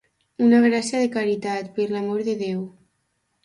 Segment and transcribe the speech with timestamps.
[0.45, 2.69] Una gràcia de caritat, per l'amor de Déu.